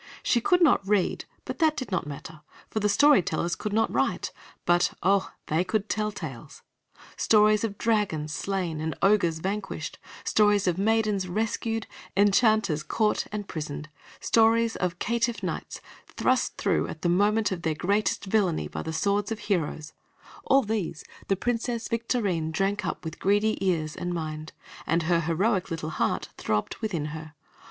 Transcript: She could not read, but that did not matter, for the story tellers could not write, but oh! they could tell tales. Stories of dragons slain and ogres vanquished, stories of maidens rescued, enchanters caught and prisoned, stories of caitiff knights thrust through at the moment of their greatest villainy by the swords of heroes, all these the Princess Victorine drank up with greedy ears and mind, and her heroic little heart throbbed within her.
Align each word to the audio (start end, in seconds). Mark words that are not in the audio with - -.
She 0.23 0.41
could 0.41 0.63
not 0.63 0.81
read, 0.87 1.25
but 1.45 1.59
that 1.59 1.77
did 1.77 1.91
not 1.91 2.07
matter, 2.07 2.41
for 2.71 2.79
the 2.79 2.89
story 2.89 3.21
tellers 3.21 3.55
could 3.55 3.71
not 3.71 3.93
write, 3.93 4.31
but 4.65 4.95
oh! 5.03 5.29
they 5.45 5.63
could 5.63 5.89
tell 5.89 6.11
tales. 6.11 6.63
Stories 7.15 7.63
of 7.63 7.77
dragons 7.77 8.33
slain 8.33 8.81
and 8.81 8.95
ogres 9.03 9.37
vanquished, 9.37 9.99
stories 10.23 10.65
of 10.65 10.79
maidens 10.79 11.27
rescued, 11.27 11.85
enchanters 12.17 12.81
caught 12.81 13.27
and 13.31 13.47
prisoned, 13.47 13.89
stories 14.19 14.75
of 14.75 14.97
caitiff 14.97 15.43
knights 15.43 15.81
thrust 16.07 16.57
through 16.57 16.87
at 16.87 17.03
the 17.03 17.07
moment 17.07 17.51
of 17.51 17.61
their 17.61 17.75
greatest 17.75 18.25
villainy 18.25 18.67
by 18.67 18.81
the 18.81 18.91
swords 18.91 19.31
of 19.31 19.37
heroes, 19.37 19.93
all 20.45 20.63
these 20.63 21.03
the 21.27 21.35
Princess 21.35 21.87
Victorine 21.87 22.49
drank 22.49 22.83
up 22.87 23.05
with 23.05 23.19
greedy 23.19 23.55
ears 23.63 23.95
and 23.95 24.15
mind, 24.15 24.51
and 24.87 25.03
her 25.03 25.19
heroic 25.19 25.69
little 25.69 25.91
heart 25.91 26.29
throbbed 26.37 26.77
within 26.77 27.05
her. 27.13 27.35